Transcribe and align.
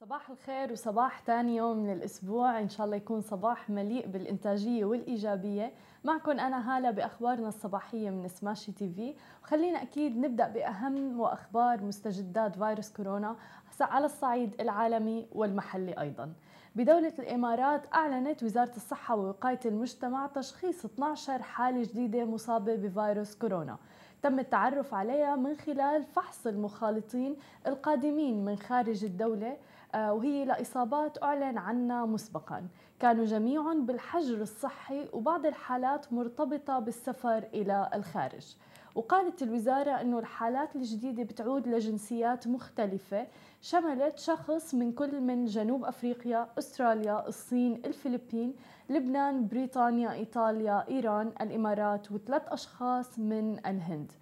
صباح 0.00 0.30
الخير 0.30 0.72
وصباح 0.72 1.22
ثاني 1.22 1.56
يوم 1.56 1.76
من 1.76 1.92
الأسبوع. 1.92 2.60
إن 2.60 2.68
شاء 2.68 2.86
الله 2.86 2.96
يكون 2.96 3.20
صباح 3.20 3.70
مليء 3.70 4.06
بالإنتاجية 4.06 4.84
والإيجابية. 4.84 5.72
معكم 6.04 6.30
أنا 6.30 6.76
هالة 6.76 6.90
بأخبارنا 6.90 7.48
الصباحية 7.48 8.10
من 8.10 8.28
سماشي 8.28 8.72
تي 8.72 8.92
في. 8.92 9.14
وخلينا 9.42 9.82
أكيد 9.82 10.18
نبدأ 10.18 10.48
بأهم 10.48 11.20
وأخبار 11.20 11.82
مستجدات 11.82 12.56
فيروس 12.56 12.92
كورونا 12.92 13.36
على 13.80 14.04
الصعيد 14.04 14.60
العالمي 14.60 15.26
والمحلي 15.32 16.00
أيضا. 16.00 16.32
بدولة 16.76 17.12
الإمارات 17.18 17.82
أعلنت 17.94 18.42
وزارة 18.42 18.76
الصحة 18.76 19.16
ووقاية 19.16 19.60
المجتمع 19.66 20.26
تشخيص 20.26 20.84
12 20.84 21.42
حالة 21.42 21.82
جديدة 21.82 22.24
مصابة 22.24 22.74
بفيروس 22.74 23.34
كورونا. 23.34 23.76
تم 24.22 24.38
التعرف 24.38 24.94
عليها 24.94 25.36
من 25.36 25.56
خلال 25.56 26.04
فحص 26.04 26.46
المخالطين 26.46 27.36
القادمين 27.66 28.44
من 28.44 28.56
خارج 28.56 29.04
الدولة. 29.04 29.56
وهي 29.94 30.44
لإصابات 30.44 31.22
أعلن 31.22 31.58
عنها 31.58 32.06
مسبقا. 32.06 32.68
كانوا 33.00 33.24
جميعهم 33.24 33.86
بالحجر 33.86 34.40
الصحي 34.42 35.08
وبعض 35.12 35.46
الحالات 35.46 36.12
مرتبطة 36.12 36.78
بالسفر 36.78 37.38
إلى 37.54 37.90
الخارج. 37.94 38.56
وقالت 38.94 39.42
الوزارة 39.42 39.90
أنه 39.90 40.18
الحالات 40.18 40.76
الجديدة 40.76 41.22
بتعود 41.22 41.68
لجنسيات 41.68 42.48
مختلفة. 42.48 43.26
شملت 43.60 44.18
شخص 44.18 44.74
من 44.74 44.92
كل 44.92 45.20
من 45.20 45.44
جنوب 45.44 45.84
أفريقيا، 45.84 46.48
أستراليا، 46.58 47.28
الصين، 47.28 47.82
الفلبين، 47.84 48.54
لبنان، 48.88 49.46
بريطانيا، 49.46 50.12
إيطاليا، 50.12 50.88
إيران، 50.88 51.32
الإمارات 51.40 52.12
وثلاث 52.12 52.42
أشخاص 52.48 53.18
من 53.18 53.66
الهند. 53.66 54.12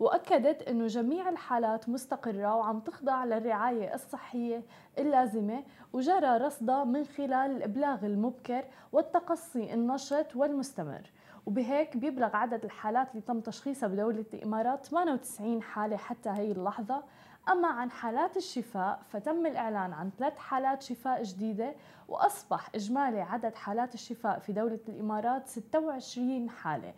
وأكدت 0.00 0.62
أنه 0.62 0.86
جميع 0.86 1.28
الحالات 1.28 1.88
مستقرة 1.88 2.54
وعم 2.54 2.80
تخضع 2.80 3.24
للرعاية 3.24 3.94
الصحية 3.94 4.62
اللازمة 4.98 5.62
وجرى 5.92 6.36
رصدها 6.36 6.84
من 6.84 7.04
خلال 7.04 7.50
الإبلاغ 7.56 8.06
المبكر 8.06 8.64
والتقصي 8.92 9.74
النشط 9.74 10.36
والمستمر. 10.36 11.10
وبهيك 11.46 11.96
بيبلغ 11.96 12.36
عدد 12.36 12.64
الحالات 12.64 13.10
اللي 13.10 13.22
تم 13.22 13.40
تشخيصها 13.40 13.86
بدولة 13.88 14.24
الإمارات 14.34 14.86
98 14.86 15.62
حالة 15.62 15.96
حتى 15.96 16.30
هي 16.30 16.52
اللحظة. 16.52 17.02
أما 17.48 17.68
عن 17.68 17.90
حالات 17.90 18.36
الشفاء 18.36 19.00
فتم 19.08 19.46
الإعلان 19.46 19.92
عن 19.92 20.10
ثلاث 20.18 20.38
حالات 20.38 20.82
شفاء 20.82 21.22
جديدة 21.22 21.74
وأصبح 22.08 22.70
إجمالي 22.74 23.20
عدد 23.20 23.54
حالات 23.54 23.94
الشفاء 23.94 24.38
في 24.38 24.52
دولة 24.52 24.80
الإمارات 24.88 25.48
26 25.48 26.50
حالة. 26.50 26.94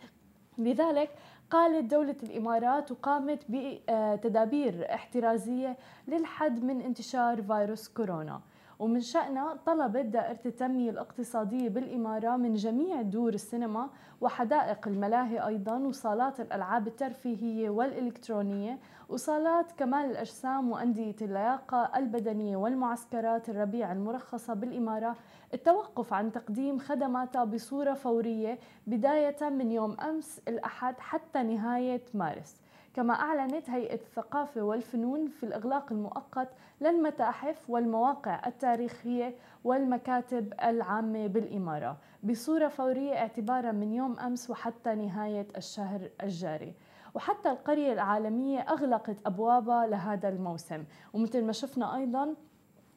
لذلك 0.59 1.11
قالت 1.51 1.91
دولة 1.91 2.17
الإمارات 2.23 2.93
وقامت 2.93 3.39
بتدابير 3.49 4.95
احترازية 4.95 5.77
للحد 6.09 6.65
من 6.65 6.81
انتشار 6.81 7.43
فيروس 7.43 7.89
كورونا. 7.89 8.41
ومن 8.81 9.01
شأنها 9.01 9.55
طلبت 9.67 10.05
دائرة 10.05 10.41
التنمية 10.47 10.91
الاقتصادية 10.91 11.69
بالإمارة 11.69 12.37
من 12.37 12.55
جميع 12.55 13.03
دور 13.03 13.35
السينما 13.35 13.91
وحدائق 14.21 14.89
الملاهي 14.89 15.47
أيضا 15.47 15.79
وصالات 15.79 16.41
الألعاب 16.41 16.87
الترفيهية 16.87 17.71
والإلكترونية 17.71 18.79
وصالات 19.09 19.73
كمال 19.73 20.11
الأجسام 20.11 20.71
وأندية 20.71 21.17
اللياقة 21.23 21.91
البدنية 21.97 22.57
والمعسكرات 22.57 23.49
الربيع 23.49 23.93
المرخصة 23.93 24.55
بالإمارة. 24.55 25.17
التوقف 25.55 26.13
عن 26.13 26.33
تقديم 26.33 26.79
خدماتها 26.79 27.45
بصورة 27.45 27.95
فورية 27.95 28.59
بداية 28.87 29.49
من 29.49 29.73
يوم 29.73 30.01
أمس 30.01 30.41
الأحد 30.49 30.95
حتى 30.99 31.43
نهاية 31.43 32.03
مارس. 32.15 32.57
كما 32.95 33.15
أعلنت 33.15 33.71
هيئة 33.71 33.95
الثقافة 33.95 34.63
والفنون 34.63 35.29
في 35.29 35.43
الإغلاق 35.43 35.93
المؤقت 35.93 36.49
للمتاحف 36.81 37.71
والمواقع 37.71 38.47
التاريخية 38.47 39.35
والمكاتب 39.65 40.53
العامة 40.63 41.27
بالإمارة 41.27 41.97
بصورة 42.23 42.69
فورية 42.69 43.15
اعتبارا 43.15 43.73
من 43.73 43.93
يوم 43.93 44.19
أمس 44.19 44.51
وحتى 44.51 44.95
نهاية 44.95 45.47
الشهر 45.57 46.11
الجاري. 46.23 46.75
وحتى 47.15 47.51
القرية 47.51 47.93
العالمية 47.93 48.61
أغلقت 48.61 49.17
أبوابها 49.27 49.87
لهذا 49.87 50.29
الموسم. 50.29 50.85
ومثل 51.13 51.45
ما 51.45 51.53
شفنا 51.53 51.97
أيضا 51.97 52.35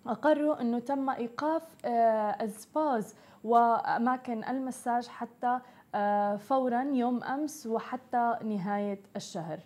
أقروا 0.07 0.61
أنه 0.61 0.79
تم 0.79 1.09
إيقاف 1.09 1.75
آه، 1.85 2.43
السباز 2.43 3.15
وأماكن 3.43 4.43
المساج 4.43 5.07
حتى 5.07 5.59
آه، 5.95 6.35
فورا 6.35 6.81
يوم 6.81 7.23
أمس 7.23 7.67
وحتى 7.67 8.37
نهاية 8.43 8.99
الشهر. 9.15 9.59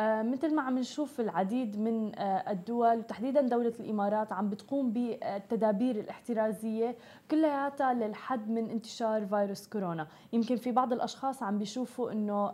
مثل 0.00 0.54
ما 0.54 0.62
عم 0.62 0.78
نشوف 0.78 1.20
العديد 1.20 1.78
من 1.78 2.18
آه، 2.18 2.50
الدول 2.50 2.98
وتحديدا 2.98 3.40
دولة 3.40 3.72
الإمارات 3.80 4.32
عم 4.32 4.50
بتقوم 4.50 4.92
بالتدابير 4.92 5.96
الاحترازية 5.96 6.96
كلياتها 7.30 7.94
للحد 7.94 8.50
من 8.50 8.70
انتشار 8.70 9.26
فيروس 9.26 9.66
كورونا. 9.66 10.06
يمكن 10.32 10.56
في 10.56 10.72
بعض 10.72 10.92
الأشخاص 10.92 11.42
عم 11.42 11.58
بيشوفوا 11.58 12.12
أنه 12.12 12.52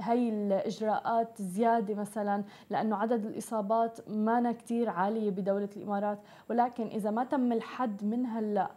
هاي 0.00 0.28
الإجراءات 0.28 1.42
زيادة 1.42 1.94
مثلا 1.94 2.44
لأنه 2.70 2.96
عدد 2.96 3.24
الإصابات 3.24 4.08
ما 4.08 4.52
كتير 4.52 4.88
عالية 4.88 5.30
بدولة 5.30 5.68
الإمارات 5.76 6.18
ولكن 6.50 6.86
إذا 6.86 7.10
ما 7.10 7.24
تم 7.24 7.52
الحد 7.52 8.04
من 8.04 8.26
هلأ 8.26 8.62
آه، 8.62 8.70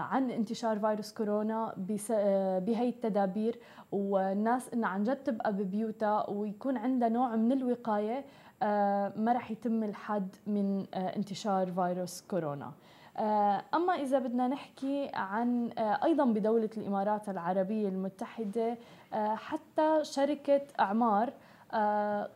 عن 0.00 0.30
انتشار 0.30 0.78
فيروس 0.78 1.12
كورونا 1.12 1.74
آه، 2.10 2.58
بهي 2.58 2.88
التدابير 2.88 3.58
والناس 3.92 4.68
انها 4.74 4.88
عن 4.88 5.04
جد 5.04 5.16
تبقى 5.16 5.52
ببيوتها 5.52 6.30
ويكون 6.30 6.76
عندها 6.76 7.08
نوع 7.08 7.36
من 7.36 7.52
الوقاية 7.52 8.24
آه، 8.62 9.12
ما 9.16 9.32
راح 9.32 9.50
يتم 9.50 9.82
الحد 9.84 10.28
من 10.46 10.86
انتشار 10.94 11.72
فيروس 11.72 12.22
كورونا. 12.22 12.72
أما 13.74 13.92
إذا 13.92 14.18
بدنا 14.18 14.48
نحكي 14.48 15.10
عن 15.14 15.68
أيضا 15.78 16.24
بدولة 16.24 16.70
الإمارات 16.76 17.28
العربية 17.28 17.88
المتحدة 17.88 18.78
حتى 19.34 19.98
شركة 20.02 20.62
أعمار 20.80 21.28
آه، 21.28 21.32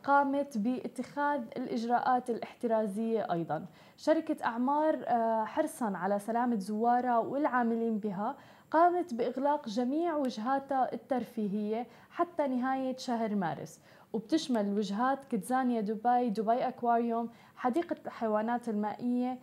قامت 0.03 0.57
باتخاذ 0.57 1.41
الإجراءات 1.57 2.29
الاحترازية 2.29 3.27
أيضا. 3.31 3.65
شركة 3.97 4.45
إعمار 4.45 5.03
آه، 5.07 5.45
حرصا 5.45 5.91
على 5.95 6.19
سلامة 6.19 6.59
زوارها 6.59 7.17
والعاملين 7.17 7.97
بها 7.99 8.35
قامت 8.71 9.13
بإغلاق 9.13 9.69
جميع 9.69 10.15
وجهاتها 10.15 10.93
الترفيهية 10.93 11.87
حتى 12.09 12.47
نهاية 12.47 12.97
شهر 12.97 13.35
مارس. 13.35 13.79
وبتشمل 14.13 14.77
وجهات 14.77 15.25
كيدزانيا 15.25 15.81
دبي 15.81 16.29
دبي 16.29 16.67
أكواريوم 16.67 17.29
حديقة 17.55 17.95
الحيوانات 18.05 18.69
المائية 18.69 19.39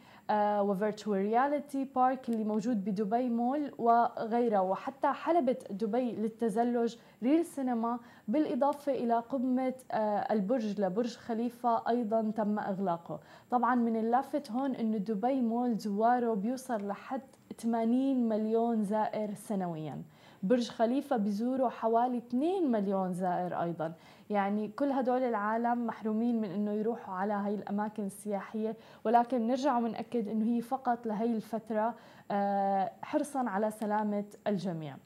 و 0.60 0.67
Virtual 0.67 1.18
Reality 1.18 1.84
Park 1.84 2.28
اللي 2.28 2.44
موجود 2.44 2.84
بدبي 2.84 3.28
مول 3.28 3.72
وغيرها. 3.78 4.60
وحتى 4.60 5.08
حلبة 5.12 5.56
دبي 5.70 6.12
للتزلج 6.12 6.96
ريل 7.22 7.44
سينما 7.44 7.98
بالإضافة 8.28 8.92
إلى 8.92 9.18
قمة 9.18 9.74
آه، 9.92 10.32
البرج 10.32 10.80
لبرج 10.80 11.16
خليفة 11.16 11.88
أيضا 11.88 12.32
تم 12.36 12.58
إغلاقه. 12.58 13.20
طبعا 13.50 13.74
من 13.74 13.96
اللافت 13.96 14.50
هون 14.50 14.74
أنه 14.74 14.98
دبي 14.98 15.40
مول 15.40 15.76
زواره 15.76 16.34
بيوصل 16.34 16.88
لحد 16.88 17.20
80 17.52 18.28
مليون 18.28 18.84
زائر 18.84 19.34
سنويا. 19.34 20.02
برج 20.42 20.68
خليفة 20.68 21.16
بيزوروا 21.16 21.68
حوالي 21.68 22.18
2 22.18 22.70
مليون 22.70 23.12
زائر 23.12 23.62
أيضا. 23.62 23.92
يعني 24.30 24.68
كل 24.68 24.92
هدول 24.92 25.22
العالم 25.22 25.86
محرومين 25.86 26.40
من 26.40 26.50
أنه 26.50 26.72
يروحوا 26.72 27.14
على 27.14 27.32
هاي 27.32 27.54
الأماكن 27.54 28.06
السياحية 28.06 28.76
ولكن 29.04 29.46
نرجع 29.46 29.78
ونأكد 29.78 30.28
أنه 30.28 30.44
هي 30.44 30.60
فقط 30.60 31.06
لهي 31.06 31.36
الفترة 31.36 31.94
آه، 32.30 32.92
حرصا 33.02 33.38
على 33.38 33.70
سلامة 33.70 34.24
الجميع. 34.46 34.96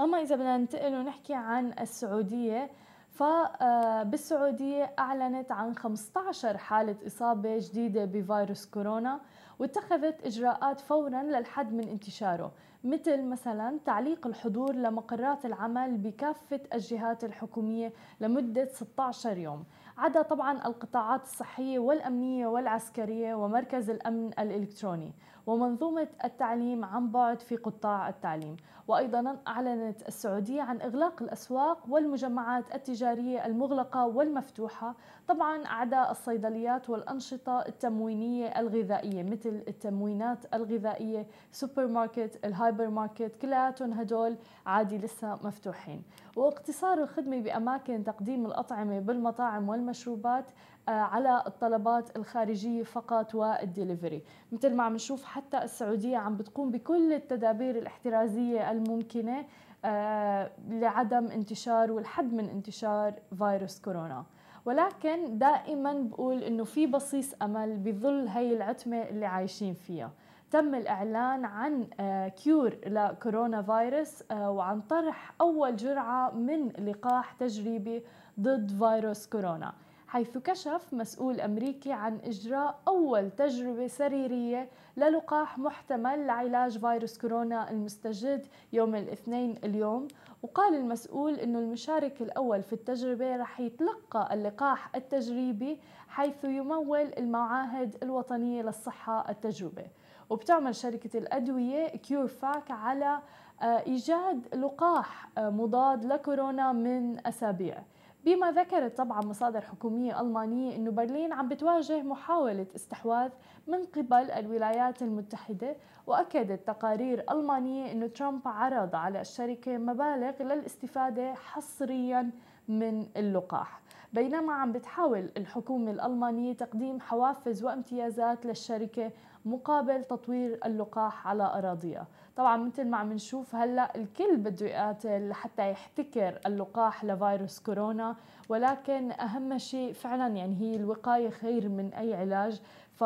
أما 0.00 0.22
إذا 0.22 0.36
بدنا 0.36 0.56
ننتقل 0.56 0.94
ونحكي 0.94 1.34
عن 1.34 1.72
السعودية 1.80 2.70
فبالسعودية 3.10 4.92
أعلنت 4.98 5.52
عن 5.52 5.74
15 5.74 6.58
حالة 6.58 6.96
إصابة 7.06 7.58
جديدة 7.58 8.04
بفيروس 8.04 8.66
كورونا. 8.66 9.20
واتخذت 9.58 10.26
إجراءات 10.26 10.80
فورا 10.80 11.22
للحد 11.22 11.72
من 11.72 11.88
انتشاره 11.88 12.52
مثل 12.84 13.22
مثلا 13.22 13.78
تعليق 13.86 14.26
الحضور 14.26 14.72
لمقرات 14.72 15.46
العمل 15.46 15.96
بكافة 15.96 16.60
الجهات 16.74 17.24
الحكومية 17.24 17.92
لمدة 18.20 18.68
16 18.68 19.38
يوم. 19.38 19.64
عدا 19.98 20.22
طبعا 20.22 20.66
القطاعات 20.66 21.22
الصحية 21.22 21.78
والأمنية 21.78 22.46
والعسكرية 22.46 23.34
ومركز 23.34 23.90
الأمن 23.90 24.30
الإلكتروني. 24.38 25.12
ومنظومة 25.46 26.08
التعليم 26.24 26.84
عن 26.84 27.10
بعد 27.10 27.40
في 27.40 27.56
قطاع 27.56 28.08
التعليم. 28.08 28.56
وأيضا 28.88 29.36
أعلنت 29.48 30.08
السعودية 30.08 30.62
عن 30.62 30.80
إغلاق 30.80 31.22
الأسواق 31.22 31.78
والمجمعات 31.88 32.74
التجارية 32.74 33.46
المغلقة 33.46 34.06
والمفتوحة 34.06 34.94
طبعا 35.28 35.66
عدا 35.66 36.10
الصيدليات 36.10 36.90
والأنشطة 36.90 37.60
التموينية 37.60 38.46
الغذائية 38.60 39.22
مثل 39.22 39.62
التموينات 39.68 40.54
الغذائية 40.54 41.26
سوبر 41.52 41.86
ماركت 41.86 42.38
الهايبر 42.44 42.88
ماركت 42.88 43.36
كلياتهم 43.42 43.92
هدول 43.92 44.36
عادي 44.66 44.98
لسه 44.98 45.38
مفتوحين. 45.44 46.02
واقتصار 46.36 47.02
الخدمة 47.02 47.40
بأماكن 47.40 48.04
تقديم 48.04 48.46
الأطعمة 48.46 48.98
بالمطاعم 49.00 49.68
والمشروبات 49.68 50.44
آه، 50.88 50.90
على 50.90 51.42
الطلبات 51.46 52.16
الخارجية 52.16 52.82
فقط 52.82 53.34
والدليفري. 53.34 54.22
مثل 54.52 54.74
ما 54.74 54.82
عم 54.82 54.94
نشوف 54.94 55.24
حتى 55.24 55.58
السعودية 55.62 56.16
عم 56.16 56.36
بتقوم 56.36 56.70
بكل 56.70 57.12
التدابير 57.12 57.78
الاحترازية 57.78 58.70
الممكنة 58.70 59.44
آه، 59.84 60.50
لعدم 60.68 61.26
انتشار 61.26 61.92
والحد 61.92 62.32
من 62.32 62.48
انتشار 62.48 63.14
فيروس 63.38 63.80
كورونا. 63.80 64.24
ولكن 64.64 65.38
دائما 65.38 65.92
بقول 65.92 66.42
إنه 66.42 66.64
في 66.64 66.86
بصيص 66.86 67.34
أمل 67.42 67.76
بظل 67.76 68.28
هي 68.28 68.56
العتمة 68.56 69.02
اللي 69.02 69.26
عايشين 69.26 69.74
فيها. 69.74 70.10
تم 70.54 70.74
الإعلان 70.74 71.44
عن 71.44 71.84
cure 72.28 72.76
آه، 72.84 72.88
لكورونا 72.88 73.62
فيروس 73.62 74.22
آه، 74.30 74.50
وعن 74.50 74.80
طرح 74.80 75.34
أول 75.40 75.76
جرعة 75.76 76.30
من 76.30 76.68
لقاح 76.68 77.32
تجريبي 77.32 78.02
ضد 78.40 78.70
فيروس 78.78 79.26
كورونا 79.26 79.72
حيث 80.14 80.38
كشف 80.38 80.94
مسؤول 80.94 81.40
أمريكي 81.40 81.92
عن 81.92 82.18
إجراء 82.24 82.78
أول 82.88 83.30
تجربة 83.30 83.86
سريرية 83.86 84.68
للقاح 84.96 85.58
محتمل 85.58 86.26
لعلاج 86.26 86.78
فيروس 86.78 87.18
كورونا 87.18 87.70
المستجد 87.70 88.46
يوم 88.72 88.94
الاثنين 88.94 89.54
اليوم. 89.64 90.08
وقال 90.42 90.74
المسؤول 90.74 91.34
أنه 91.34 91.58
المشارك 91.58 92.22
الأول 92.22 92.62
في 92.62 92.72
التجربة 92.72 93.36
رح 93.36 93.60
يتلقى 93.60 94.34
اللقاح 94.34 94.96
التجريبي 94.96 95.78
حيث 96.08 96.44
يمول 96.44 97.12
المعاهد 97.18 97.96
الوطنية 98.02 98.62
للصحة 98.62 99.30
التجربة. 99.30 99.84
وبتعمل 100.30 100.74
شركة 100.74 101.18
الأدوية 101.18 101.86
كيور 101.88 102.26
فاك 102.26 102.70
على 102.70 103.18
آه، 103.62 103.64
إيجاد 103.86 104.54
لقاح 104.54 105.28
آه، 105.38 105.50
مضاد 105.50 106.04
لكورونا 106.04 106.72
من 106.72 107.26
أسابيع. 107.26 107.78
بما 108.24 108.50
ذكرت 108.52 108.96
طبعا 108.96 109.20
مصادر 109.20 109.60
حكومية 109.60 110.20
ألمانية 110.20 110.76
أنه 110.76 110.90
برلين 110.90 111.32
عم 111.32 111.48
بتواجه 111.48 112.02
محاولة 112.02 112.66
استحواذ 112.76 113.30
من 113.66 113.84
قبل 113.84 114.30
الولايات 114.30 115.02
المتحدة 115.02 115.76
وأكدت 116.06 116.66
تقارير 116.66 117.24
ألمانية 117.30 117.92
أنه 117.92 118.06
ترامب 118.06 118.40
عرض 118.48 118.94
على 118.94 119.20
الشركة 119.20 119.78
مبالغ 119.78 120.42
للاستفادة 120.42 121.34
حصريا 121.34 122.30
من 122.68 123.06
اللقاح. 123.16 123.80
بينما 124.12 124.52
عم 124.52 124.72
بتحاول 124.72 125.30
الحكومة 125.36 125.90
الألمانية 125.90 126.52
تقديم 126.52 127.00
حوافز 127.00 127.64
وامتيازات 127.64 128.46
للشركة 128.46 129.10
مقابل 129.44 130.04
تطوير 130.04 130.58
اللقاح 130.64 131.26
على 131.26 131.42
أراضيها. 131.42 132.06
طبعا 132.36 132.56
مثل 132.56 132.84
ما 132.86 132.96
عم 132.96 133.12
نشوف 133.12 133.54
هلأ 133.54 133.96
الكل 133.96 134.36
بده 134.36 134.66
يقاتل 134.66 135.28
لحتى 135.28 135.70
يحتكر 135.70 136.38
اللقاح 136.46 137.04
لفيروس 137.04 137.60
كورونا 137.60 138.16
ولكن 138.48 139.12
أهم 139.12 139.58
شيء 139.58 139.92
فعلا 139.92 140.36
يعني 140.36 140.60
هي 140.60 140.76
الوقاية 140.76 141.30
خير 141.30 141.68
من 141.68 141.94
أي 141.94 142.14
علاج. 142.14 142.60
ف 142.92 143.04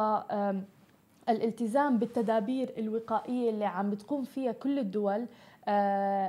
الالتزام 1.29 1.99
بالتدابير 1.99 2.75
الوقائية 2.79 3.51
اللي 3.51 3.65
عم 3.65 3.91
بتقوم 3.91 4.23
فيها 4.25 4.53
كل 4.53 4.79
الدول 4.79 5.27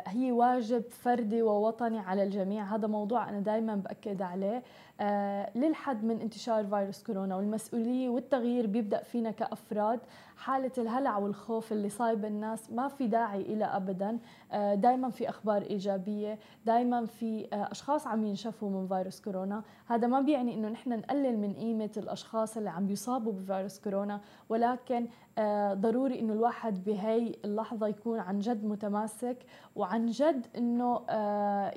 هي 0.08 0.32
واجب 0.32 0.84
فردي 0.90 1.42
ووطني 1.42 2.00
على 2.00 2.24
الجميع. 2.24 2.64
هذا 2.76 2.88
موضوع 2.88 3.30
أنا 3.30 3.40
دائما 3.40 3.76
بأكد 3.76 4.22
عليه. 4.22 4.64
آه، 5.02 5.50
للحد 5.58 6.04
من 6.04 6.22
انتشار 6.22 6.66
فيروس 6.66 7.04
كورونا 7.04 7.36
والمسؤولية 7.36 8.10
والتغيير 8.10 8.68
بيبدأ 8.68 9.04
فينا 9.04 9.32
كأفراد. 9.32 10.00
حالة 10.40 10.72
الهلع 10.78 11.18
والخوف 11.18 11.72
اللي 11.72 11.90
صايب 11.90 12.26
الناس 12.26 12.72
ما 12.72 12.88
في 12.88 13.08
داعي 13.08 13.42
إلى 13.42 13.66
أبدا. 13.66 14.20
آه، 14.52 14.76
دائما 14.76 15.10
في 15.10 15.30
أخبار 15.30 15.62
إيجابية. 15.62 16.40
دائما 16.66 17.06
في 17.06 17.48
أشخاص 17.54 18.08
عم 18.08 18.26
ينشفوا 18.26 18.70
من 18.70 18.88
فيروس 18.88 19.22
كورونا. 19.22 19.64
هذا 19.88 20.08
ما 20.08 20.22
بيعني 20.22 20.54
أنه 20.54 20.70
نحن 20.70 20.90
نقلل 20.90 21.40
من 21.40 21.54
قيمة 21.54 21.90
الأشخاص 21.98 22.58
اللي 22.58 22.70
عم 22.70 22.88
بيصابوا 22.88 23.34
بفيروس 23.34 23.80
كورونا. 23.80 24.22
ولكن 24.50 25.08
ضروري 25.74 26.20
أنه 26.20 26.34
الواحد 26.34 26.84
بهي 26.84 27.36
اللحظة 27.46 27.88
يكون 27.88 28.20
عن 28.20 28.40
جد 28.40 28.66
متماسك 28.66 29.38
وعن 29.76 30.06
جد 30.06 30.48
أنه 30.58 30.96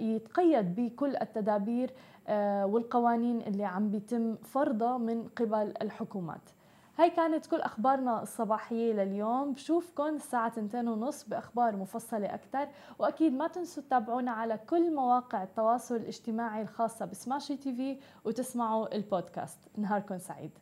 يتقيد 0.00 0.75
بكل 0.75 1.17
التدابير 1.17 1.91
آه، 2.29 2.67
والقوانين 2.67 3.41
اللي 3.41 3.64
عم 3.64 3.91
بيتم 3.91 4.37
فرضها 4.37 4.99
من 4.99 5.29
قبل 5.29 5.75
الحكومات. 5.82 6.50
هاي 6.99 7.11
كانت 7.11 7.47
كل 7.47 7.61
أخبارنا 7.61 8.23
الصباحية 8.23 8.93
لليوم. 8.93 9.53
بشوفكم 9.53 10.15
الساعة 10.15 10.49
2:30 10.49 11.29
بأخبار 11.29 11.77
مفصلة 11.77 12.35
أكثر 12.35 12.69
وأكيد 12.99 13.33
ما 13.33 13.49
تنسوا 13.49 13.83
تتابعونا 13.83 14.31
على 14.31 14.59
كل 14.59 14.94
مواقع 14.94 15.43
التواصل 15.43 15.97
الاجتماعي 15.97 16.62
الخاصة 16.62 17.05
ب 17.05 17.56
Smashi 17.56 17.75
TV 17.76 17.99
وتسمعوا 18.25 18.94
البودكاست. 18.94 19.59
نهاركم 19.77 20.19
سعيد. 20.19 20.59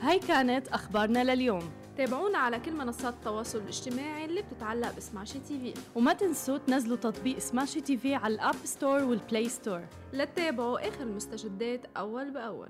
هاي 0.00 0.18
كانت 0.18 0.68
أخبارنا 0.68 1.24
لليوم. 1.24 1.83
تابعونا 1.96 2.38
على 2.38 2.60
كل 2.60 2.72
منصات 2.72 3.14
التواصل 3.14 3.58
الاجتماعي 3.58 4.24
اللي 4.24 4.42
بتتعلق 4.42 4.96
ب 4.96 5.38
Smashi 5.38 5.58
TV 5.60 5.74
وما 5.94 6.12
تنسوا 6.12 6.58
تنزلوا 6.58 6.96
تطبيق 6.96 7.38
Smashi 7.38 7.80
TV 7.80 8.14
على 8.14 8.34
ال 8.34 8.39
App 8.39 8.54
Store 8.64 9.02
وال 9.04 9.19
Play 9.19 9.48
Store 9.48 9.80
لتتابعوا 10.12 10.88
آخر 10.88 11.02
المستجدات 11.02 11.80
أول 11.96 12.30
بأول. 12.30 12.68